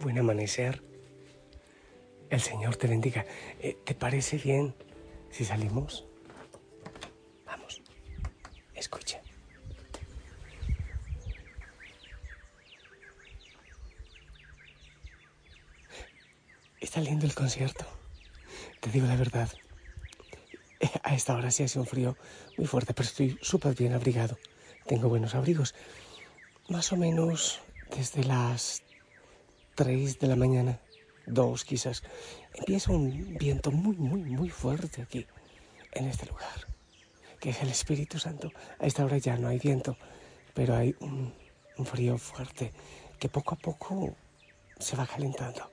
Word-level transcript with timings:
buen 0.00 0.18
amanecer. 0.18 0.82
El 2.30 2.40
Señor 2.40 2.76
te 2.76 2.86
bendiga. 2.86 3.24
Eh, 3.60 3.76
¿Te 3.84 3.94
parece 3.94 4.36
bien 4.38 4.74
si 5.30 5.44
salimos? 5.44 6.06
Vamos, 7.44 7.82
escucha. 8.74 9.20
Está 16.80 17.00
lindo 17.00 17.26
el 17.26 17.34
concierto. 17.34 17.84
Te 18.80 18.90
digo 18.90 19.06
la 19.06 19.16
verdad. 19.16 19.50
A 21.02 21.14
esta 21.14 21.34
hora 21.34 21.50
sí 21.50 21.62
hace 21.62 21.78
un 21.78 21.86
frío 21.86 22.16
muy 22.56 22.66
fuerte, 22.66 22.94
pero 22.94 23.08
estoy 23.08 23.38
súper 23.42 23.74
bien 23.74 23.92
abrigado. 23.92 24.38
Tengo 24.86 25.08
buenos 25.08 25.34
abrigos. 25.34 25.74
Más 26.68 26.92
o 26.92 26.96
menos 26.96 27.60
desde 27.96 28.24
las 28.24 28.82
3 29.76 30.18
de 30.18 30.26
la 30.26 30.36
mañana, 30.36 30.80
2 31.26 31.64
quizás, 31.64 32.02
empieza 32.54 32.92
un 32.92 33.36
viento 33.38 33.70
muy, 33.70 33.94
muy, 33.96 34.22
muy 34.22 34.48
fuerte 34.48 35.02
aquí, 35.02 35.26
en 35.92 36.06
este 36.06 36.24
lugar, 36.24 36.66
que 37.38 37.50
es 37.50 37.60
el 37.60 37.68
Espíritu 37.68 38.18
Santo. 38.18 38.50
A 38.78 38.86
esta 38.86 39.04
hora 39.04 39.18
ya 39.18 39.36
no 39.36 39.48
hay 39.48 39.58
viento, 39.58 39.98
pero 40.54 40.74
hay 40.74 40.96
un, 41.00 41.34
frío 41.84 42.16
fuerte 42.16 42.72
que 43.18 43.28
poco 43.28 43.54
a 43.54 43.58
poco 43.58 44.16
se 44.78 44.96
va 44.96 45.06
calentando. 45.06 45.70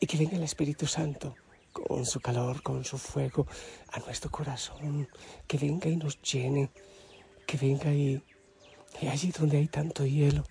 Y 0.00 0.06
que 0.06 0.16
venga 0.16 0.36
el 0.36 0.42
Espíritu 0.42 0.88
Santo 0.88 1.36
con 1.72 2.04
su 2.04 2.18
calor, 2.18 2.60
con 2.62 2.84
su 2.84 2.98
fuego 2.98 3.46
a 3.92 4.00
nuestro 4.00 4.32
corazón, 4.32 5.08
que 5.46 5.58
venga 5.58 5.88
y 5.88 5.96
nos 5.96 6.20
llene, 6.22 6.70
que 7.46 7.56
venga 7.56 7.92
y, 7.92 8.20
y 9.00 9.06
allí 9.06 9.30
donde 9.30 9.58
hay 9.58 9.68
tanto 9.68 10.04
hielo, 10.04 10.42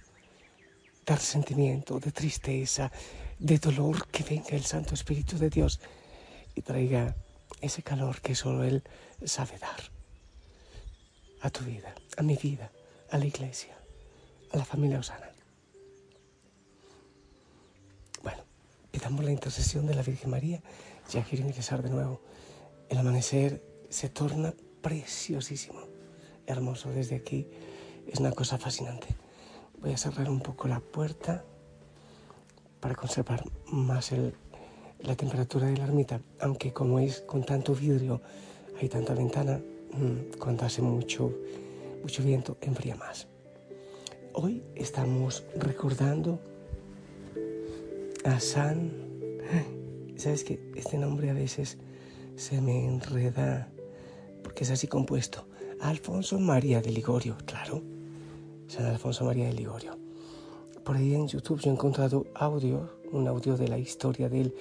de 1.07 1.15
resentimiento, 1.15 1.99
de 1.99 2.11
tristeza, 2.11 2.91
de 3.39 3.57
dolor, 3.57 4.07
que 4.07 4.23
venga 4.23 4.49
el 4.49 4.65
Santo 4.65 4.93
Espíritu 4.93 5.37
de 5.37 5.49
Dios 5.49 5.79
y 6.53 6.61
traiga 6.61 7.15
ese 7.61 7.81
calor 7.81 8.19
que 8.19 8.35
solo 8.35 8.63
Él 8.65 8.83
sabe 9.23 9.57
dar 9.57 9.79
a 11.41 11.49
tu 11.49 11.63
vida, 11.63 11.95
a 12.17 12.23
mi 12.23 12.35
vida, 12.35 12.71
a 13.09 13.17
la 13.17 13.25
iglesia, 13.25 13.77
a 14.51 14.57
la 14.57 14.65
familia 14.65 14.99
Osana. 14.99 15.31
Bueno, 18.21 18.43
pidamos 18.91 19.23
la 19.23 19.31
intercesión 19.31 19.85
de 19.87 19.95
la 19.95 20.01
Virgen 20.01 20.29
María. 20.29 20.61
Ya 21.09 21.23
quiero 21.23 21.45
ingresar 21.45 21.83
de 21.83 21.89
nuevo. 21.89 22.19
El 22.89 22.97
amanecer 22.97 23.63
se 23.89 24.09
torna 24.09 24.53
preciosísimo, 24.81 25.79
hermoso 26.47 26.89
desde 26.89 27.15
aquí. 27.15 27.47
Es 28.11 28.19
una 28.19 28.31
cosa 28.33 28.57
fascinante. 28.57 29.07
Voy 29.79 29.93
a 29.93 29.97
cerrar 29.97 30.29
un 30.29 30.39
poco 30.39 30.67
la 30.67 30.79
puerta 30.79 31.43
para 32.79 32.95
conservar 32.95 33.43
más 33.71 34.11
la 34.99 35.15
temperatura 35.15 35.67
de 35.67 35.77
la 35.77 35.83
ermita, 35.83 36.19
aunque 36.39 36.73
como 36.73 36.97
es 36.99 37.21
con 37.21 37.43
tanto 37.43 37.75
vidrio, 37.75 38.21
hay 38.81 38.89
tanta 38.89 39.13
ventana, 39.13 39.59
mm, 39.93 40.39
cuando 40.39 40.65
hace 40.65 40.81
mucho, 40.81 41.31
mucho 42.01 42.23
viento, 42.23 42.57
enfría 42.61 42.95
más. 42.95 43.27
Hoy 44.33 44.63
estamos 44.75 45.43
recordando 45.55 46.39
a 48.25 48.39
San... 48.39 48.91
¿Sabes 50.17 50.43
que 50.43 50.59
Este 50.75 50.97
nombre 50.97 51.29
a 51.29 51.33
veces 51.33 51.77
se 52.35 52.59
me 52.61 52.85
enreda 52.85 53.69
porque 54.43 54.63
es 54.63 54.71
así 54.71 54.87
compuesto. 54.87 55.47
Alfonso 55.79 56.39
María 56.39 56.81
de 56.81 56.89
Ligorio, 56.91 57.37
claro 57.45 57.96
San 58.67 58.85
Alfonso 58.85 59.23
María 59.23 59.45
de 59.45 59.53
Ligorio. 59.53 59.97
Por 60.83 60.97
ahí 60.97 61.15
en 61.15 61.27
YouTube 61.27 61.59
yo 61.59 61.71
he 61.71 61.73
encontrado 61.73 62.25
audio, 62.35 62.89
un 63.11 63.27
audio 63.27 63.57
de 63.57 63.67
la 63.67 63.77
historia 63.77 64.29
de 64.29 64.41
él. 64.41 64.55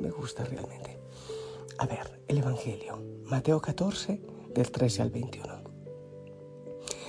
Me 0.00 0.10
gusta 0.10 0.44
realmente. 0.44 0.98
A 1.78 1.86
ver, 1.86 2.20
el 2.28 2.38
Evangelio. 2.38 3.00
Mateo 3.24 3.60
14, 3.60 4.20
del 4.54 4.70
13 4.70 5.02
al 5.02 5.10
21. 5.10 5.62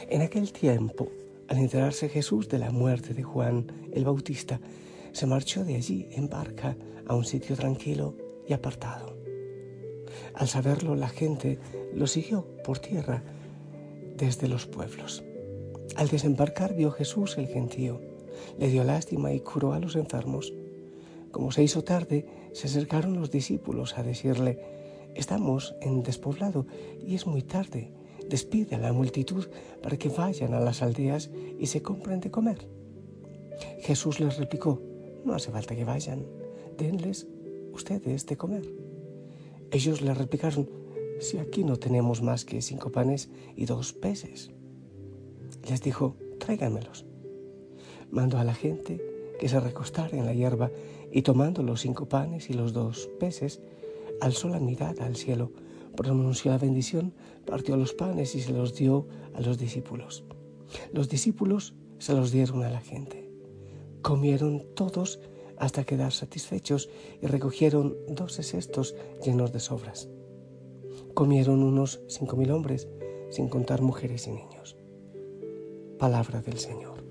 En 0.09 0.21
aquel 0.21 0.51
tiempo, 0.51 1.09
al 1.47 1.57
enterarse 1.57 2.07
Jesús 2.07 2.47
de 2.47 2.59
la 2.59 2.71
muerte 2.71 3.13
de 3.13 3.23
Juan 3.23 3.89
el 3.91 4.05
Bautista, 4.05 4.59
se 5.11 5.25
marchó 5.25 5.63
de 5.63 5.75
allí 5.75 6.07
en 6.11 6.29
barca 6.29 6.77
a 7.07 7.15
un 7.15 7.25
sitio 7.25 7.55
tranquilo 7.55 8.15
y 8.47 8.53
apartado. 8.53 9.17
Al 10.35 10.47
saberlo, 10.47 10.95
la 10.95 11.09
gente 11.09 11.59
lo 11.93 12.07
siguió 12.07 12.47
por 12.63 12.79
tierra 12.79 13.23
desde 14.17 14.47
los 14.47 14.65
pueblos. 14.67 15.23
Al 15.95 16.07
desembarcar 16.07 16.73
vio 16.73 16.89
Jesús 16.89 17.37
el 17.37 17.47
gentío, 17.47 18.01
le 18.57 18.67
dio 18.67 18.83
lástima 18.83 19.31
y 19.31 19.41
curó 19.41 19.73
a 19.73 19.79
los 19.79 19.95
enfermos. 19.95 20.51
Como 21.31 21.51
se 21.51 21.61
hizo 21.61 21.83
tarde, 21.83 22.25
se 22.53 22.65
acercaron 22.65 23.19
los 23.19 23.29
discípulos 23.29 23.97
a 23.97 24.03
decirle, 24.03 24.59
estamos 25.13 25.75
en 25.81 26.01
despoblado 26.01 26.65
y 26.99 27.13
es 27.13 27.27
muy 27.27 27.43
tarde, 27.43 27.93
despide 28.27 28.75
a 28.75 28.79
la 28.79 28.91
multitud 28.91 29.45
para 29.83 29.97
que 29.97 30.09
vayan 30.09 30.55
a 30.55 30.59
las 30.59 30.81
aldeas 30.81 31.29
y 31.59 31.67
se 31.67 31.83
compren 31.83 32.21
de 32.21 32.31
comer. 32.31 32.67
Jesús 33.81 34.19
les 34.19 34.37
replicó, 34.37 34.81
no 35.23 35.35
hace 35.35 35.51
falta 35.51 35.75
que 35.75 35.85
vayan, 35.85 36.25
denles 36.75 37.27
ustedes 37.71 38.25
de 38.25 38.35
comer. 38.35 38.67
Ellos 39.69 40.01
le 40.01 40.15
replicaron, 40.15 40.67
si 41.19 41.37
aquí 41.37 41.63
no 41.63 41.77
tenemos 41.77 42.23
más 42.23 42.45
que 42.45 42.63
cinco 42.63 42.91
panes 42.91 43.29
y 43.55 43.65
dos 43.65 43.93
peces 43.93 44.51
les 45.69 45.81
dijo, 45.81 46.15
tráiganmelos. 46.39 47.05
Mandó 48.11 48.37
a 48.37 48.43
la 48.43 48.53
gente 48.53 49.01
que 49.39 49.49
se 49.49 49.59
recostara 49.59 50.17
en 50.17 50.25
la 50.25 50.33
hierba 50.33 50.71
y 51.11 51.21
tomando 51.21 51.63
los 51.63 51.81
cinco 51.81 52.07
panes 52.07 52.49
y 52.49 52.53
los 52.53 52.73
dos 52.73 53.09
peces, 53.19 53.61
alzó 54.21 54.49
la 54.49 54.59
mirada 54.59 55.05
al 55.05 55.15
cielo, 55.15 55.51
pronunció 55.95 56.51
la 56.51 56.57
bendición, 56.57 57.13
partió 57.45 57.77
los 57.77 57.93
panes 57.93 58.35
y 58.35 58.41
se 58.41 58.51
los 58.51 58.75
dio 58.75 59.07
a 59.33 59.41
los 59.41 59.57
discípulos. 59.57 60.23
Los 60.91 61.09
discípulos 61.09 61.75
se 61.99 62.13
los 62.13 62.31
dieron 62.31 62.63
a 62.63 62.69
la 62.69 62.81
gente. 62.81 63.29
Comieron 64.01 64.65
todos 64.75 65.19
hasta 65.57 65.85
quedar 65.85 66.11
satisfechos 66.11 66.89
y 67.21 67.27
recogieron 67.27 67.95
doce 68.09 68.43
cestos 68.43 68.95
llenos 69.23 69.53
de 69.53 69.59
sobras. 69.59 70.09
Comieron 71.13 71.63
unos 71.63 72.01
cinco 72.07 72.35
mil 72.35 72.51
hombres, 72.51 72.87
sin 73.29 73.49
contar 73.49 73.81
mujeres 73.81 74.27
y 74.27 74.31
niños 74.31 74.77
palabra 75.97 76.41
del 76.41 76.57
Señor. 76.57 77.03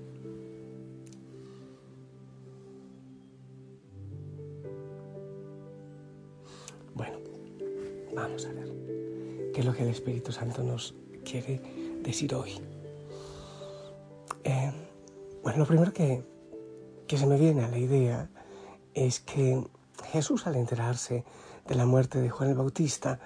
Bueno, 6.93 7.17
vamos 8.15 8.45
a 8.45 8.53
ver 8.53 8.71
qué 9.53 9.61
es 9.61 9.65
lo 9.65 9.73
que 9.73 9.83
el 9.83 9.89
Espíritu 9.89 10.31
Santo 10.31 10.63
nos 10.63 10.95
quiere 11.23 11.61
decir 12.03 12.35
hoy. 12.35 12.51
Eh, 14.43 14.71
bueno, 15.41 15.59
lo 15.59 15.65
primero 15.65 15.93
que, 15.93 16.23
que 17.07 17.17
se 17.17 17.25
me 17.25 17.37
viene 17.37 17.63
a 17.63 17.69
la 17.69 17.77
idea 17.77 18.29
es 18.93 19.19
que 19.19 19.63
Jesús 20.11 20.47
al 20.47 20.55
enterarse 20.55 21.23
de 21.67 21.75
la 21.75 21.85
muerte 21.85 22.19
de 22.19 22.29
Juan 22.29 22.49
el 22.49 22.55
Bautista 22.55 23.19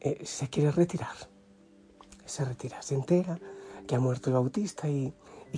eh, 0.00 0.24
se 0.24 0.48
quiere 0.48 0.70
retirar. 0.72 1.14
Se 2.24 2.44
retira, 2.44 2.80
se 2.82 2.94
entera 2.94 3.38
que 3.86 3.94
ha 3.94 4.00
muerto 4.00 4.30
el 4.30 4.34
Bautista 4.34 4.88
y, 4.88 5.14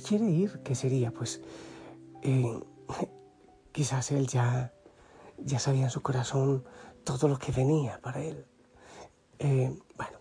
quiere 0.06 0.26
ir, 0.26 0.60
¿qué 0.64 0.74
sería? 0.74 1.12
Pues 1.12 1.40
eh, 2.22 2.60
quizás 3.72 4.10
él 4.10 4.26
ya, 4.26 4.72
ya 5.38 5.58
sabía 5.58 5.84
en 5.84 5.90
su 5.90 6.02
corazón 6.02 6.64
todo 7.04 7.28
lo 7.28 7.38
que 7.38 7.52
venía 7.52 8.00
para 8.02 8.22
él. 8.22 8.44
Eh, 9.38 9.76
bueno, 9.96 10.18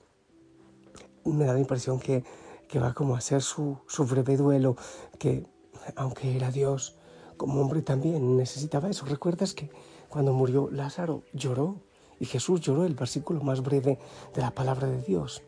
me 1.25 1.45
da 1.45 1.53
la 1.53 1.59
impresión 1.59 1.99
que, 1.99 2.23
que 2.67 2.79
va 2.79 2.93
como 2.93 3.15
a 3.15 3.19
hacer 3.19 3.41
su, 3.41 3.77
su 3.87 4.05
breve 4.05 4.37
duelo, 4.37 4.75
que 5.17 5.45
aunque 5.95 6.35
era 6.35 6.51
Dios, 6.51 6.97
como 7.37 7.61
hombre 7.61 7.81
también 7.81 8.37
necesitaba 8.37 8.89
eso. 8.89 9.05
¿Recuerdas 9.05 9.53
que 9.53 9.69
cuando 10.09 10.33
murió 10.33 10.69
Lázaro 10.71 11.23
lloró? 11.33 11.81
Y 12.19 12.25
Jesús 12.25 12.61
lloró, 12.61 12.85
el 12.85 12.95
versículo 12.95 13.41
más 13.41 13.61
breve 13.61 13.99
de 14.33 14.41
la 14.41 14.51
palabra 14.51 14.87
de 14.87 15.01
Dios. 15.01 15.41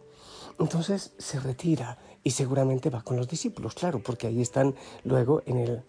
Entonces 0.60 1.13
se 1.18 1.40
retira 1.40 1.98
y 2.24 2.31
seguramente 2.31 2.90
va 2.90 3.04
con 3.04 3.18
los 3.18 3.28
discípulos, 3.28 3.75
claro, 3.75 4.00
porque 4.00 4.28
ahí 4.28 4.42
están 4.42 4.74
luego 5.04 5.42
en, 5.46 5.84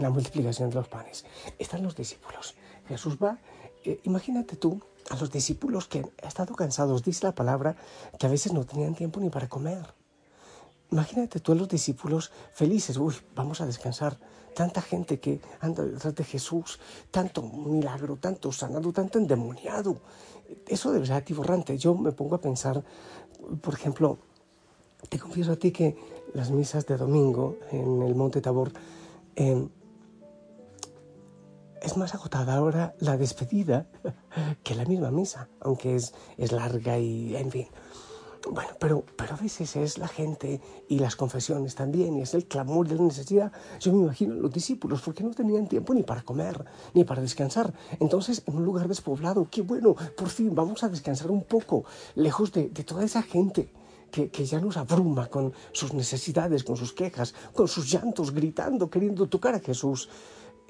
la 0.00 0.10
multiplicación 0.10 0.68
de 0.70 0.76
los 0.76 0.88
panes. 0.88 1.24
Están 1.58 1.82
los 1.82 1.96
discípulos. 1.96 2.54
Jesús 2.88 3.16
va, 3.22 3.38
eh, 3.84 4.00
imagínate 4.04 4.56
tú 4.56 4.80
a 5.10 5.16
los 5.16 5.30
discípulos 5.30 5.86
que 5.86 6.00
han 6.00 6.28
estado 6.28 6.54
cansados, 6.54 7.02
dice 7.02 7.26
la 7.26 7.34
palabra, 7.34 7.76
que 8.18 8.26
a 8.26 8.30
veces 8.30 8.52
no 8.52 8.64
tenían 8.64 8.94
tiempo 8.94 9.20
ni 9.20 9.30
para 9.30 9.48
comer. 9.48 9.94
Imagínate 10.90 11.40
tú 11.40 11.52
a 11.52 11.54
los 11.54 11.68
discípulos 11.68 12.30
felices, 12.52 12.96
uy, 12.96 13.14
vamos 13.34 13.60
a 13.60 13.66
descansar. 13.66 14.18
Tanta 14.54 14.82
gente 14.82 15.20
que 15.20 15.40
anda 15.60 15.84
detrás 15.84 16.14
de 16.14 16.24
Jesús, 16.24 16.80
tanto 17.10 17.42
milagro, 17.42 18.16
tanto 18.16 18.50
sanado, 18.50 18.92
tanto 18.92 19.18
endemoniado. 19.18 20.00
Eso 20.66 20.90
debe 20.90 21.06
ser 21.06 21.16
atiborrante. 21.16 21.78
Yo 21.78 21.94
me 21.94 22.10
pongo 22.12 22.34
a 22.34 22.40
pensar 22.40 22.82
por 23.60 23.74
ejemplo, 23.74 24.18
te 25.08 25.18
confieso 25.18 25.52
a 25.52 25.56
ti 25.56 25.70
que 25.70 25.96
las 26.34 26.50
misas 26.50 26.86
de 26.86 26.96
domingo 26.96 27.56
en 27.70 28.02
el 28.02 28.14
Monte 28.14 28.40
Tabor, 28.40 28.72
em, 29.36 29.68
es 31.80 31.96
más 31.96 32.14
agotada 32.14 32.54
ahora 32.54 32.94
la 32.98 33.16
despedida 33.16 33.86
que 34.64 34.74
la 34.74 34.84
misma 34.84 35.10
misa, 35.10 35.48
aunque 35.60 35.94
es, 35.94 36.12
es 36.36 36.52
larga 36.52 36.98
y, 36.98 37.36
en 37.36 37.50
fin. 37.50 37.68
Bueno, 38.46 38.70
pero, 38.78 39.04
pero 39.16 39.34
a 39.34 39.36
veces 39.36 39.74
es 39.76 39.98
la 39.98 40.08
gente 40.08 40.60
y 40.88 40.98
las 40.98 41.16
confesiones 41.16 41.74
también, 41.74 42.16
y 42.16 42.22
es 42.22 42.34
el 42.34 42.46
clamor 42.46 42.86
de 42.88 42.94
la 42.94 43.02
necesidad. 43.02 43.52
Yo 43.80 43.92
me 43.92 44.04
imagino 44.04 44.34
los 44.34 44.52
discípulos, 44.52 45.02
porque 45.02 45.24
no 45.24 45.30
tenían 45.32 45.66
tiempo 45.66 45.92
ni 45.92 46.02
para 46.02 46.22
comer, 46.22 46.64
ni 46.94 47.04
para 47.04 47.20
descansar. 47.20 47.74
Entonces, 47.98 48.42
en 48.46 48.56
un 48.56 48.64
lugar 48.64 48.88
despoblado, 48.88 49.48
qué 49.50 49.62
bueno, 49.62 49.94
por 50.16 50.28
fin 50.28 50.54
vamos 50.54 50.82
a 50.84 50.88
descansar 50.88 51.30
un 51.30 51.44
poco, 51.44 51.84
lejos 52.14 52.52
de, 52.52 52.68
toda 52.68 53.04
esa 53.04 53.22
gente 53.22 53.72
que, 54.10 54.30
que, 54.30 54.44
ya 54.46 54.60
nos 54.60 54.76
abruma 54.76 55.26
con 55.26 55.52
sus 55.72 55.92
necesidades, 55.92 56.64
con 56.64 56.76
sus 56.76 56.92
quejas, 56.92 57.34
con 57.52 57.68
sus 57.68 57.90
llantos, 57.90 58.32
gritando, 58.32 58.88
queriendo 58.88 59.28
tocar 59.28 59.54
a 59.54 59.60
Jesús. 59.60 60.08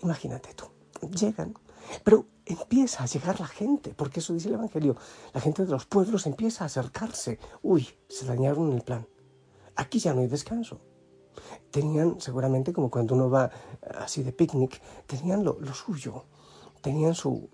Imagínate 0.03 0.55
tú, 0.55 0.65
llegan, 1.11 1.55
pero 2.03 2.27
empieza 2.49 3.05
a 3.05 3.07
llegar 3.07 3.41
la 3.41 3.47
gente, 3.47 3.95
porque 3.95 4.21
eso 4.21 4.33
dice 4.33 4.49
el 4.49 4.55
Evangelio, 4.55 4.97
la 5.33 5.41
gente 5.41 5.65
de 5.65 5.71
los 5.71 5.87
pueblos 5.87 6.27
empieza 6.27 6.65
a 6.65 6.67
acercarse. 6.67 7.39
Uy, 7.63 7.89
se 8.09 8.27
dañaron 8.27 8.73
el 8.73 8.83
plan. 8.83 9.07
Aquí 9.77 9.99
ya 9.99 10.15
no 10.15 10.21
hay 10.23 10.27
descanso. 10.27 10.81
Tenían, 11.71 12.21
seguramente 12.21 12.73
como 12.73 12.91
cuando 12.91 13.15
uno 13.15 13.31
va 13.31 13.51
así 14.01 14.23
de 14.23 14.33
picnic, 14.33 14.81
tenían 15.07 15.45
lo, 15.45 15.59
lo 15.61 15.73
suyo, 15.75 16.25
tenían 16.81 17.15
su, 17.15 17.49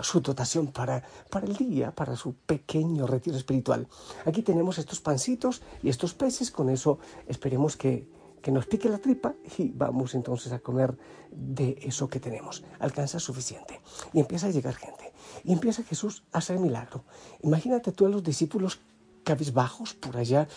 su 0.00 0.20
dotación 0.20 0.68
para, 0.68 1.04
para 1.30 1.46
el 1.46 1.56
día, 1.56 1.94
para 1.94 2.16
su 2.16 2.34
pequeño 2.34 3.06
retiro 3.06 3.36
espiritual. 3.36 3.86
Aquí 4.24 4.42
tenemos 4.42 4.78
estos 4.78 5.00
pancitos 5.00 5.62
y 5.82 5.90
estos 5.90 6.14
peces, 6.14 6.50
con 6.50 6.70
eso 6.70 6.98
esperemos 7.26 7.76
que, 7.76 8.08
que 8.40 8.50
nos 8.50 8.66
pique 8.66 8.88
la 8.88 8.98
tripa 8.98 9.34
y 9.58 9.70
vamos 9.70 10.14
entonces 10.14 10.52
a 10.52 10.58
comer 10.60 10.96
de 11.30 11.78
eso 11.82 12.08
que 12.08 12.20
tenemos. 12.20 12.64
Alcanza 12.78 13.18
suficiente. 13.18 13.80
Y 14.12 14.20
empieza 14.20 14.46
a 14.46 14.50
llegar 14.50 14.74
gente. 14.74 15.12
Y 15.44 15.52
empieza 15.52 15.82
Jesús 15.82 16.24
a 16.32 16.38
hacer 16.38 16.58
milagro. 16.58 17.04
Imagínate 17.42 17.92
tú 17.92 18.06
a 18.06 18.08
los 18.08 18.22
discípulos 18.22 18.80
cabizbajos 19.24 19.94
por 19.94 20.16
allá. 20.16 20.48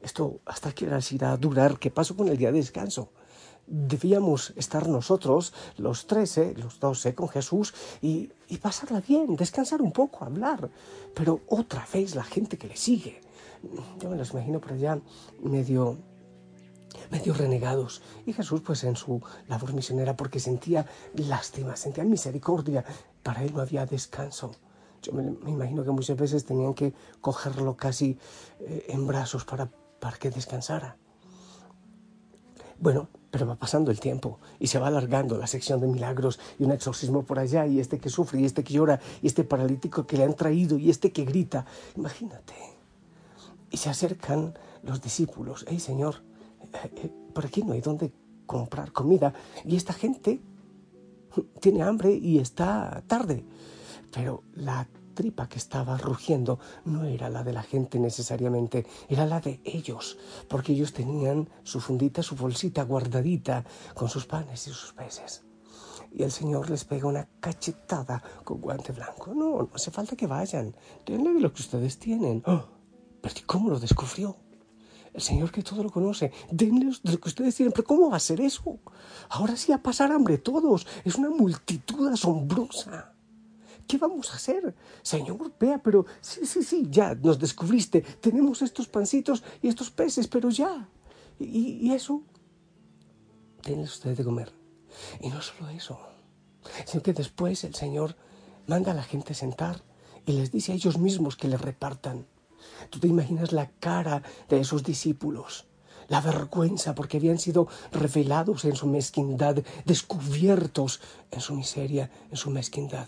esto 0.00 0.40
hasta 0.46 0.72
que 0.72 0.86
irá 1.10 1.32
a 1.32 1.36
durar. 1.36 1.78
¿Qué 1.78 1.90
pasó 1.90 2.16
con 2.16 2.28
el 2.28 2.36
día 2.36 2.52
de 2.52 2.58
descanso? 2.58 3.12
Debíamos 3.66 4.52
estar 4.56 4.88
nosotros, 4.88 5.54
los 5.76 6.06
trece, 6.06 6.54
los 6.54 6.80
doce, 6.80 7.14
con 7.14 7.28
Jesús 7.28 7.72
y, 8.02 8.30
y 8.48 8.58
pasarla 8.58 9.00
bien, 9.00 9.36
descansar 9.36 9.80
un 9.80 9.92
poco, 9.92 10.24
hablar. 10.24 10.68
Pero 11.14 11.40
otra 11.46 11.86
vez 11.92 12.14
la 12.14 12.24
gente 12.24 12.58
que 12.58 12.66
le 12.66 12.76
sigue. 12.76 13.20
Yo 14.00 14.10
me 14.10 14.16
los 14.16 14.32
imagino 14.32 14.60
por 14.60 14.72
allá 14.72 14.98
medio 15.40 15.98
medio 17.10 17.34
renegados. 17.34 18.02
Y 18.26 18.32
Jesús, 18.32 18.60
pues 18.60 18.84
en 18.84 18.96
su 18.96 19.22
labor 19.48 19.74
misionera, 19.74 20.16
porque 20.16 20.40
sentía 20.40 20.86
lástima, 21.14 21.76
sentía 21.76 22.04
misericordia, 22.04 22.84
para 23.22 23.42
él 23.42 23.52
no 23.54 23.60
había 23.60 23.86
descanso. 23.86 24.52
Yo 25.02 25.12
me, 25.12 25.24
imagino 25.50 25.84
que 25.84 25.90
muchas 25.90 26.16
veces 26.16 26.44
tenían 26.44 26.74
que 26.74 26.94
cogerlo 27.20 27.76
casi 27.76 28.18
eh, 28.60 28.86
en 28.88 29.06
brazos 29.06 29.44
para, 29.44 29.68
para 29.98 30.16
que 30.16 30.30
descansara. 30.30 30.96
Bueno, 32.78 33.08
pero 33.30 33.46
va 33.46 33.54
pasando 33.54 33.90
el 33.90 33.98
tiempo 33.98 34.38
y 34.58 34.66
se 34.66 34.78
va 34.78 34.88
alargando 34.88 35.38
la 35.38 35.46
sección 35.46 35.80
de 35.80 35.86
milagros 35.86 36.38
y 36.58 36.64
un 36.64 36.72
exorcismo 36.72 37.22
por 37.22 37.38
allá 37.38 37.66
y 37.66 37.80
este 37.80 37.98
que 37.98 38.10
sufre 38.10 38.40
y 38.40 38.44
este 38.44 38.62
que 38.62 38.74
llora 38.74 39.00
y 39.22 39.26
este 39.26 39.44
paralítico 39.44 40.06
que 40.06 40.16
le 40.16 40.24
han 40.24 40.34
traído 40.34 40.76
y 40.78 40.90
este 40.90 41.12
que 41.12 41.24
grita. 41.24 41.64
Imagínate. 41.96 42.54
Y 43.70 43.78
se 43.78 43.88
acercan 43.88 44.58
los 44.82 45.00
discípulos. 45.00 45.64
¡Ey, 45.68 45.80
Señor! 45.80 46.16
Por 47.32 47.46
aquí 47.46 47.62
no 47.62 47.72
hay 47.72 47.80
donde 47.80 48.12
comprar 48.46 48.92
comida 48.92 49.32
y 49.64 49.76
esta 49.76 49.92
gente 49.92 50.40
tiene 51.60 51.82
hambre 51.82 52.12
y 52.12 52.38
está 52.38 53.02
tarde. 53.06 53.44
Pero 54.12 54.42
la 54.54 54.86
tripa 55.14 55.48
que 55.48 55.58
estaba 55.58 55.96
rugiendo 55.96 56.58
no 56.84 57.04
era 57.04 57.28
la 57.28 57.44
de 57.44 57.52
la 57.52 57.62
gente 57.62 57.98
necesariamente, 57.98 58.86
era 59.08 59.26
la 59.26 59.40
de 59.40 59.60
ellos, 59.64 60.18
porque 60.48 60.72
ellos 60.72 60.92
tenían 60.92 61.48
su 61.62 61.80
fundita, 61.80 62.22
su 62.22 62.34
bolsita 62.36 62.82
guardadita 62.82 63.64
con 63.94 64.08
sus 64.08 64.26
panes 64.26 64.66
y 64.66 64.70
sus 64.70 64.92
peces. 64.92 65.44
Y 66.14 66.22
el 66.22 66.30
Señor 66.30 66.68
les 66.68 66.84
pega 66.84 67.08
una 67.08 67.26
cachetada 67.40 68.22
con 68.44 68.60
guante 68.60 68.92
blanco. 68.92 69.32
No, 69.34 69.62
no 69.62 69.70
hace 69.74 69.90
falta 69.90 70.14
que 70.14 70.26
vayan. 70.26 70.76
Denle 71.06 71.40
lo 71.40 71.52
que 71.52 71.62
ustedes 71.62 71.98
tienen. 71.98 72.42
¡Oh! 72.46 72.64
Pero 73.22 73.34
¿cómo 73.46 73.70
lo 73.70 73.80
descubrió? 73.80 74.36
El 75.14 75.20
Señor 75.20 75.50
que 75.52 75.62
todo 75.62 75.82
lo 75.82 75.90
conoce, 75.90 76.32
denles 76.50 77.02
de 77.02 77.12
lo 77.12 77.20
que 77.20 77.28
ustedes 77.28 77.54
tienen, 77.54 77.72
pero 77.72 77.86
¿cómo 77.86 78.10
va 78.10 78.16
a 78.16 78.20
ser 78.20 78.40
eso? 78.40 78.78
Ahora 79.28 79.56
sí 79.56 79.72
a 79.72 79.82
pasar 79.82 80.10
hambre 80.10 80.38
todos, 80.38 80.86
es 81.04 81.16
una 81.16 81.30
multitud 81.30 82.08
asombrosa. 82.08 83.12
¿Qué 83.86 83.98
vamos 83.98 84.30
a 84.32 84.36
hacer? 84.36 84.74
Señor, 85.02 85.52
vea, 85.58 85.82
pero 85.82 86.06
sí, 86.20 86.46
sí, 86.46 86.62
sí, 86.62 86.86
ya 86.90 87.14
nos 87.14 87.38
descubriste, 87.38 88.00
tenemos 88.00 88.62
estos 88.62 88.88
pancitos 88.88 89.42
y 89.60 89.68
estos 89.68 89.90
peces, 89.90 90.28
pero 90.28 90.50
ya. 90.50 90.88
Y, 91.38 91.92
eso, 91.92 92.22
denles 93.64 93.92
ustedes 93.92 94.18
de 94.18 94.24
comer. 94.24 94.52
Y 95.20 95.28
no 95.28 95.42
solo 95.42 95.68
eso, 95.70 95.98
sino 96.86 97.02
que 97.02 97.12
después 97.12 97.64
el 97.64 97.74
Señor 97.74 98.16
manda 98.66 98.92
a 98.92 98.94
la 98.94 99.02
gente 99.02 99.34
sentar 99.34 99.82
y 100.24 100.32
les 100.32 100.52
dice 100.52 100.72
a 100.72 100.74
ellos 100.74 100.98
mismos 100.98 101.36
que 101.36 101.48
les 101.48 101.60
repartan. 101.60 102.26
Tú 102.90 102.98
te 102.98 103.08
imaginas 103.08 103.52
la 103.52 103.70
cara 103.80 104.22
de 104.48 104.60
esos 104.60 104.82
discípulos, 104.82 105.66
la 106.08 106.20
vergüenza 106.20 106.94
porque 106.94 107.16
habían 107.16 107.38
sido 107.38 107.68
revelados 107.92 108.64
en 108.64 108.76
su 108.76 108.86
mezquindad, 108.86 109.56
descubiertos 109.84 111.00
en 111.30 111.40
su 111.40 111.54
miseria, 111.54 112.10
en 112.30 112.36
su 112.36 112.50
mezquindad. 112.50 113.06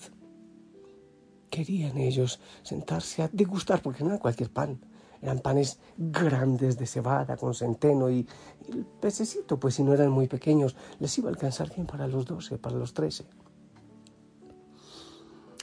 Querían 1.51 1.99
ellos 1.99 2.41
sentarse 2.63 3.23
a 3.23 3.29
degustar, 3.33 3.83
porque 3.83 4.03
no 4.03 4.11
era 4.11 4.19
cualquier 4.19 4.51
pan, 4.51 4.81
eran 5.23 5.39
panes 5.39 5.79
grandes 5.97 6.77
de 6.79 6.87
cebada 6.87 7.37
con 7.37 7.55
centeno 7.55 8.11
y, 8.11 8.27
el 8.69 8.85
pececito, 8.85 9.59
pues 9.59 9.75
si 9.75 9.83
no 9.83 9.95
eran 9.95 10.11
muy 10.11 10.27
pequeños, 10.27 10.77
les 10.99 11.17
iba 11.19 11.29
a 11.29 11.33
alcanzar 11.33 11.73
bien 11.75 11.87
para 11.87 12.07
los 12.09 12.27
doce, 12.27 12.59
para 12.59 12.77
los 12.77 12.93
trece. 12.93 13.25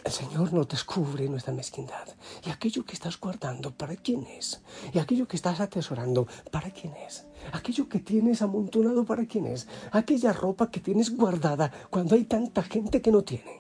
El 0.03 0.12
Señor 0.12 0.51
nos 0.51 0.68
descubre 0.68 1.30
nuestra 1.30 1.53
mezquindad. 1.53 2.07
Y 2.44 2.49
aquello 2.49 2.83
que 2.83 2.94
estás 2.94 3.19
guardando, 3.19 3.71
¿para 3.71 3.95
quién 3.95 4.25
es? 4.25 4.61
Y 4.94 4.97
aquello 4.97 5.28
que 5.28 5.35
estás 5.35 5.59
atesorando, 5.59 6.28
¿para 6.49 6.71
quién 6.71 6.94
es? 7.07 7.28
Aquello 7.52 7.87
que 7.87 7.99
tienes 7.99 8.42
amontonado, 8.42 9.06
¿para 9.06 9.25
quién 9.25 9.45
es? 9.45 9.68
Aquella 9.92 10.33
ropa 10.33 10.71
que 10.71 10.80
tienes 10.80 11.16
guardada 11.16 11.71
cuando 11.92 12.16
hay 12.16 12.23
tanta 12.23 12.64
gente 12.64 13.02
que 13.02 13.11
no 13.11 13.21
tiene. 13.21 13.59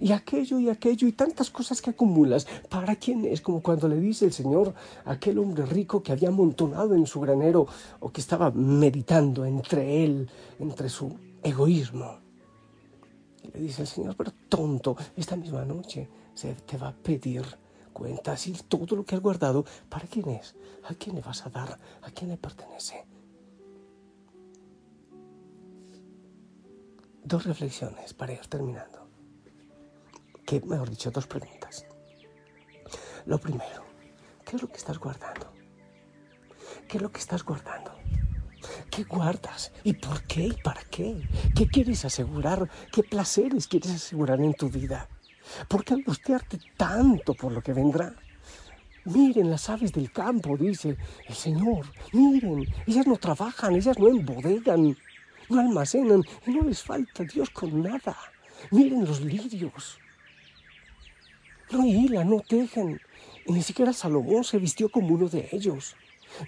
Y 0.00 0.12
aquello 0.12 0.58
y 0.58 0.68
aquello 0.68 1.06
y 1.06 1.12
tantas 1.12 1.50
cosas 1.50 1.80
que 1.80 1.90
acumulas, 1.90 2.46
¿para 2.68 2.96
quién 2.96 3.24
es? 3.24 3.40
Como 3.40 3.62
cuando 3.62 3.88
le 3.88 4.00
dice 4.00 4.24
el 4.24 4.32
Señor 4.32 4.74
a 5.04 5.12
aquel 5.12 5.38
hombre 5.38 5.66
rico 5.66 6.02
que 6.02 6.12
había 6.12 6.28
amontonado 6.28 6.94
en 6.94 7.06
su 7.06 7.20
granero 7.20 7.66
o 8.00 8.10
que 8.10 8.20
estaba 8.20 8.50
meditando 8.50 9.44
entre 9.44 10.04
él, 10.04 10.28
entre 10.58 10.88
su 10.88 11.16
egoísmo 11.42 12.29
le 13.52 13.60
dice 13.60 13.82
el 13.82 13.88
Señor, 13.88 14.16
pero 14.16 14.32
tonto, 14.48 14.96
esta 15.16 15.36
misma 15.36 15.64
noche 15.64 16.08
se 16.34 16.54
te 16.54 16.76
va 16.76 16.88
a 16.88 16.94
pedir 16.94 17.44
cuentas 17.92 18.46
y 18.46 18.52
todo 18.52 18.96
lo 18.96 19.04
que 19.04 19.14
has 19.14 19.20
guardado, 19.20 19.64
¿para 19.88 20.06
quién 20.06 20.28
es? 20.30 20.54
¿A 20.88 20.94
quién 20.94 21.16
le 21.16 21.22
vas 21.22 21.44
a 21.46 21.50
dar? 21.50 21.78
¿A 22.02 22.10
quién 22.10 22.30
le 22.30 22.36
pertenece? 22.36 23.06
Dos 27.22 27.44
reflexiones 27.44 28.14
para 28.14 28.32
ir 28.32 28.46
terminando. 28.46 29.08
Que, 30.46 30.60
mejor 30.62 30.90
dicho, 30.90 31.10
dos 31.10 31.26
preguntas. 31.26 31.86
Lo 33.26 33.38
primero, 33.38 33.84
¿qué 34.44 34.56
es 34.56 34.62
lo 34.62 34.68
que 34.68 34.78
estás 34.78 34.98
guardando? 34.98 35.52
¿Qué 36.88 36.96
es 36.96 37.02
lo 37.02 37.12
que 37.12 37.20
estás 37.20 37.44
guardando? 37.44 37.89
¿Qué 38.90 39.04
guardas? 39.04 39.70
¿Y 39.84 39.92
por 39.92 40.24
qué? 40.24 40.46
¿Y 40.46 40.52
para 40.52 40.82
qué? 40.90 41.22
¿Qué 41.54 41.68
quieres 41.68 42.04
asegurar? 42.04 42.68
¿Qué 42.92 43.04
placeres 43.04 43.68
quieres 43.68 43.92
asegurar 43.92 44.40
en 44.40 44.52
tu 44.52 44.68
vida? 44.68 45.08
¿Por 45.68 45.84
qué 45.84 45.94
angustiarte 45.94 46.58
tanto 46.76 47.34
por 47.34 47.52
lo 47.52 47.62
que 47.62 47.72
vendrá? 47.72 48.12
Miren 49.04 49.48
las 49.48 49.70
aves 49.70 49.92
del 49.92 50.10
campo, 50.10 50.56
dice 50.56 50.96
el 51.28 51.34
Señor. 51.34 51.86
Miren, 52.12 52.66
ellas 52.86 53.06
no 53.06 53.16
trabajan, 53.16 53.76
ellas 53.76 53.96
no 53.96 54.08
embodegan, 54.08 54.96
no 55.48 55.60
almacenan 55.60 56.24
y 56.46 56.50
no 56.50 56.64
les 56.64 56.82
falta 56.82 57.22
Dios 57.22 57.48
con 57.50 57.82
nada. 57.82 58.16
Miren 58.72 59.04
los 59.04 59.20
lirios. 59.20 59.98
No 61.70 61.86
hilan, 61.86 62.28
no 62.28 62.40
tejen. 62.40 63.00
Y 63.46 63.52
ni 63.52 63.62
siquiera 63.62 63.92
Salomón 63.92 64.42
se 64.42 64.58
vistió 64.58 64.88
como 64.88 65.14
uno 65.14 65.28
de 65.28 65.48
ellos. 65.52 65.94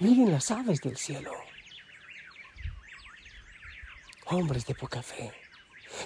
Miren 0.00 0.32
las 0.32 0.50
aves 0.50 0.80
del 0.80 0.96
cielo 0.96 1.30
hombres 4.32 4.66
de 4.66 4.74
poca 4.74 5.02
fe. 5.02 5.32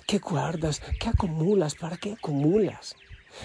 ¿Qué 0.07 0.19
guardas? 0.19 0.81
¿Qué 1.01 1.09
acumulas? 1.09 1.75
¿Para 1.75 1.97
qué 1.97 2.13
acumulas? 2.13 2.97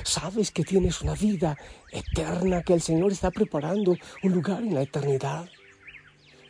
Sabes 0.03 0.51
que 0.51 0.63
tienes 0.63 1.01
una 1.01 1.13
vida 1.13 1.57
eterna, 1.91 2.63
que 2.63 2.73
el 2.73 2.81
Señor 2.81 3.11
está 3.11 3.31
preparando 3.31 3.95
un 4.23 4.31
lugar 4.31 4.63
en 4.63 4.73
la 4.73 4.81
eternidad. 4.81 5.50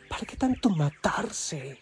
¿Para 0.08 0.24
qué 0.26 0.36
tanto 0.36 0.70
matarse? 0.70 1.78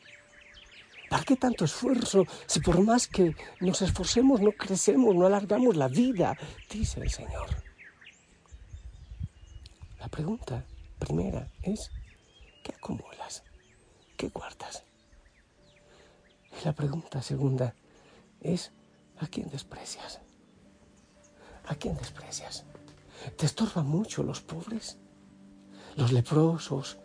¿Para 1.08 1.24
qué 1.24 1.36
tanto 1.36 1.64
esfuerzo 1.64 2.24
si 2.46 2.60
por 2.60 2.80
más 2.82 3.08
que 3.08 3.34
nos 3.60 3.82
esforcemos 3.82 4.40
no 4.40 4.52
crecemos, 4.52 5.14
no 5.14 5.26
alargamos 5.26 5.76
la 5.76 5.88
vida? 5.88 6.36
Dice 6.70 7.00
el 7.00 7.10
Señor. 7.10 7.48
La 9.98 10.08
pregunta 10.08 10.64
primera 10.98 11.50
es, 11.62 11.90
¿qué 12.62 12.72
acumulas? 12.72 13.42
¿Qué 14.16 14.28
guardas? 14.28 14.84
Y 16.58 16.64
la 16.64 16.72
pregunta 16.72 17.22
segunda 17.22 17.74
es, 18.40 18.72
¿a 19.18 19.26
quién 19.26 19.48
desprecias? 19.50 20.20
¿A 21.66 21.74
quién 21.74 21.96
desprecias? 21.96 22.64
¿Te 23.36 23.46
estorban 23.46 23.86
mucho 23.86 24.22
los 24.22 24.40
pobres? 24.40 24.98
Los 25.96 26.12
leprosos, 26.12 26.98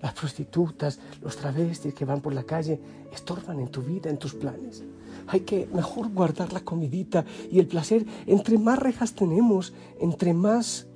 las 0.00 0.14
prostitutas, 0.14 0.98
los 1.20 1.36
travestis 1.36 1.94
que 1.94 2.04
van 2.04 2.20
por 2.20 2.34
la 2.34 2.44
calle, 2.44 2.80
estorban 3.12 3.60
en 3.60 3.68
tu 3.68 3.82
vida, 3.82 4.10
en 4.10 4.18
tus 4.18 4.34
planes. 4.34 4.82
Hay 5.26 5.40
que 5.40 5.66
mejor 5.72 6.08
guardar 6.10 6.52
la 6.52 6.60
comidita 6.60 7.24
y 7.50 7.58
el 7.58 7.66
placer. 7.66 8.04
Entre 8.26 8.58
más 8.58 8.78
rejas 8.78 9.14
tenemos, 9.14 9.72
entre 10.00 10.32
más 10.32 10.86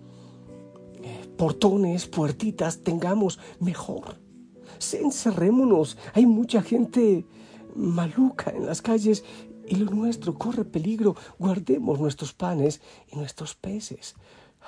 eh, 1.02 1.28
portones, 1.36 2.06
puertitas 2.06 2.78
tengamos, 2.82 3.38
mejor. 3.60 4.18
Encerrémonos. 4.92 5.96
Hay 6.14 6.26
mucha 6.26 6.62
gente 6.62 7.26
maluca 7.74 8.50
en 8.50 8.66
las 8.66 8.82
calles 8.82 9.24
y 9.66 9.76
lo 9.76 9.90
nuestro 9.90 10.34
corre 10.34 10.64
peligro. 10.64 11.16
Guardemos 11.38 12.00
nuestros 12.00 12.32
panes 12.32 12.80
y 13.10 13.16
nuestros 13.16 13.54
peces. 13.54 14.14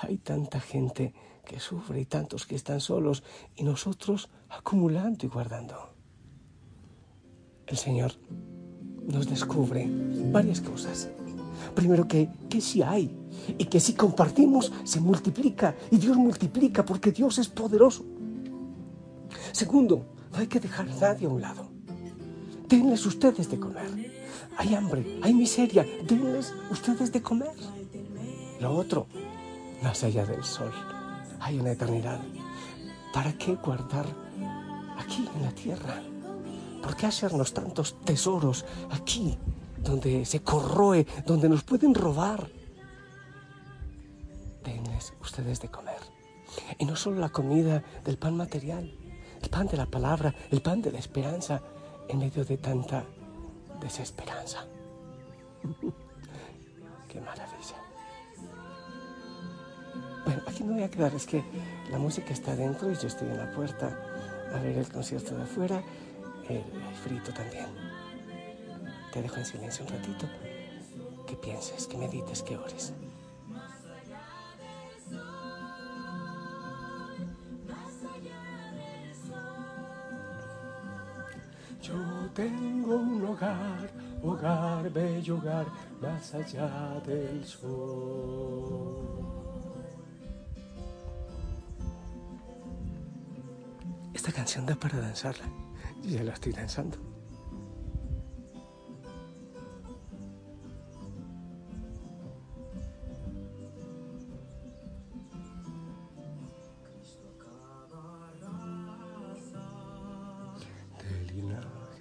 Hay 0.00 0.18
tanta 0.18 0.60
gente 0.60 1.14
que 1.44 1.60
sufre 1.60 2.00
y 2.00 2.04
tantos 2.04 2.46
que 2.46 2.56
están 2.56 2.80
solos 2.80 3.22
y 3.54 3.62
nosotros 3.62 4.28
acumulando 4.48 5.24
y 5.26 5.28
guardando. 5.28 5.94
El 7.66 7.76
Señor 7.76 8.12
nos 9.06 9.28
descubre 9.28 9.88
varias 10.32 10.60
cosas. 10.60 11.08
Primero 11.74 12.06
que, 12.06 12.28
que 12.48 12.60
si 12.60 12.82
hay 12.82 13.16
y 13.58 13.64
que 13.66 13.80
si 13.80 13.94
compartimos 13.94 14.72
se 14.84 15.00
multiplica 15.00 15.74
y 15.90 15.98
Dios 15.98 16.16
multiplica 16.16 16.84
porque 16.84 17.12
Dios 17.12 17.38
es 17.38 17.48
poderoso. 17.48 18.04
Segundo, 19.52 20.06
no 20.32 20.38
hay 20.38 20.46
que 20.46 20.60
dejar 20.60 20.88
a 20.88 20.94
nadie 20.94 21.26
a 21.26 21.30
un 21.30 21.40
lado. 21.40 21.75
Denles 22.68 23.06
ustedes 23.06 23.48
de 23.48 23.60
comer. 23.60 24.12
Hay 24.56 24.74
hambre, 24.74 25.20
hay 25.22 25.32
miseria, 25.34 25.86
denles 26.04 26.52
ustedes 26.70 27.12
de 27.12 27.22
comer. 27.22 27.52
Lo 28.60 28.74
otro, 28.74 29.06
más 29.82 30.02
allá 30.02 30.24
del 30.26 30.42
sol. 30.42 30.72
Hay 31.40 31.60
una 31.60 31.72
eternidad. 31.72 32.20
¿Para 33.12 33.32
qué 33.38 33.54
guardar 33.54 34.06
aquí 34.98 35.28
en 35.34 35.42
la 35.42 35.52
tierra? 35.52 36.02
¿Por 36.82 36.96
qué 36.96 37.06
hacernos 37.06 37.54
tantos 37.54 38.00
tesoros 38.04 38.64
aquí, 38.90 39.38
donde 39.78 40.24
se 40.24 40.40
corroe, 40.40 41.06
donde 41.24 41.48
nos 41.48 41.62
pueden 41.62 41.94
robar? 41.94 42.50
Denles 44.64 45.12
ustedes 45.20 45.60
de 45.60 45.68
comer. 45.68 46.00
Y 46.78 46.84
no 46.84 46.96
solo 46.96 47.20
la 47.20 47.28
comida 47.28 47.84
del 48.04 48.18
pan 48.18 48.36
material, 48.36 48.92
el 49.40 49.50
pan 49.50 49.68
de 49.68 49.76
la 49.76 49.86
palabra, 49.86 50.34
el 50.50 50.62
pan 50.62 50.82
de 50.82 50.90
la 50.90 50.98
esperanza, 50.98 51.62
en 52.08 52.18
medio 52.18 52.44
de 52.44 52.56
tanta 52.56 53.04
desesperanza. 53.80 54.64
Qué 57.08 57.20
maravilla. 57.20 57.76
Bueno, 60.24 60.42
aquí 60.46 60.64
me 60.64 60.74
voy 60.74 60.82
a 60.82 60.90
quedar, 60.90 61.14
es 61.14 61.26
que 61.26 61.44
la 61.90 61.98
música 61.98 62.32
está 62.32 62.56
dentro 62.56 62.90
y 62.90 62.94
yo 62.96 63.06
estoy 63.06 63.28
en 63.28 63.38
la 63.38 63.50
puerta 63.52 63.96
a 64.52 64.58
ver 64.58 64.76
el 64.76 64.88
concierto 64.88 65.36
de 65.36 65.42
afuera, 65.44 65.82
el, 66.48 66.62
frito 67.02 67.32
también. 67.32 67.66
Te 69.12 69.22
dejo 69.22 69.36
en 69.36 69.44
silencio 69.44 69.84
un 69.84 69.92
ratito, 69.92 70.26
que 71.26 71.36
pienses, 71.36 71.86
que 71.86 71.96
medites, 71.96 72.42
que 72.42 72.56
ores. 72.56 72.92
Tengo 82.36 82.96
un 82.96 83.24
hogar, 83.24 83.90
hogar, 84.22 84.90
bello 84.90 85.36
hogar, 85.38 85.66
más 86.00 86.34
allá 86.34 87.00
del 87.06 87.44
sol. 87.44 89.16
esta 94.26 94.32
canción 94.32 94.66
da 94.66 94.74
para 94.74 94.98
danzarla. 94.98 95.46
Ya 96.02 96.24
la 96.24 96.32
estoy 96.32 96.52
danzando. 96.52 97.15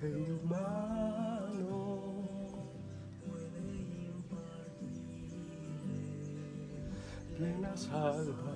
Linaje 0.02 0.32
humano 0.32 1.86
plena 7.38 7.78
salva 7.78 8.56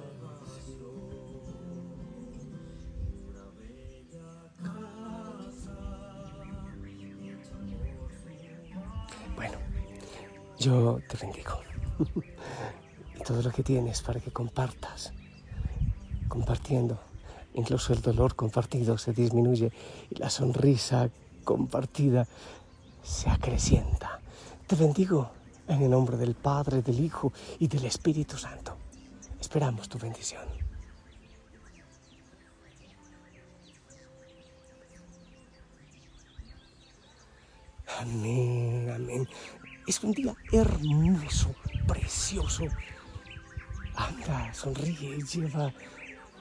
Yo 10.60 11.00
te 11.08 11.16
bendigo. 11.16 11.62
y 13.18 13.24
todo 13.26 13.42
lo 13.42 13.50
que 13.50 13.64
tienes 13.64 14.02
para 14.02 14.20
que 14.20 14.30
compartas, 14.30 15.14
compartiendo. 16.28 17.00
Incluso 17.54 17.94
el 17.94 18.02
dolor 18.02 18.36
compartido 18.36 18.98
se 18.98 19.14
disminuye 19.14 19.72
y 20.10 20.16
la 20.16 20.30
sonrisa 20.30 21.10
compartida 21.50 22.28
se 23.02 23.28
acrecienta. 23.28 24.20
Te 24.68 24.76
bendigo 24.76 25.32
en 25.68 25.82
el 25.82 25.90
nombre 25.90 26.16
del 26.16 26.36
Padre, 26.36 26.84
del 26.84 27.00
Hijo 27.00 27.34
y 27.58 27.68
del 27.68 27.86
Espíritu 27.86 28.38
Santo. 28.38 28.78
Esperamos 29.42 29.90
tu 29.90 29.98
bendición. 29.98 30.44
Amén, 38.00 38.92
amén. 38.94 39.28
Es 39.88 40.04
un 40.04 40.12
día 40.12 40.36
hermoso, 40.52 41.56
precioso. 41.88 42.66
Anda, 43.96 44.54
sonríe, 44.54 45.18
lleva, 45.24 45.74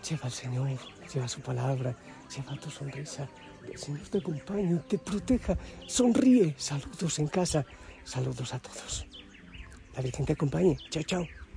lleva 0.03 0.25
al 0.25 0.33
Señor, 0.33 0.69
lleva 1.13 1.29
su 1.29 1.41
palabra, 1.41 1.97
lleva 2.35 2.61
tu 2.61 2.71
sonrisa. 2.71 3.29
el 3.67 3.79
Señor 3.79 4.09
te 4.09 4.19
acompañe 4.19 4.77
te 4.89 4.99
proteja. 4.99 5.57
Sonríe. 5.87 6.55
Saludos 6.59 7.19
en 7.19 7.29
casa. 7.29 7.65
Saludos 8.05 8.55
a 8.55 8.59
todos. 8.59 9.07
La 9.95 10.03
Virgen 10.03 10.27
te 10.27 10.33
acompañe. 10.33 10.77
Chao, 10.91 11.03
chao. 11.03 11.48